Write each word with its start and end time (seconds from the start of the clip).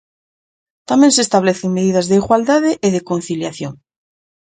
Tamén 0.89 1.11
se 1.15 1.21
establecen 1.25 1.75
medidas 1.77 2.07
de 2.07 2.15
igualdade 2.21 2.71
e 2.85 2.87
de 2.95 3.05
conciliación. 3.09 3.73